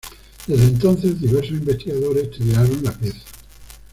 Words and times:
Desde 0.47 0.63
entonces, 0.63 1.21
diversos 1.21 1.51
investigadores 1.51 2.23
estudiaron 2.23 2.83
la 2.83 2.91
pieza. 2.91 3.21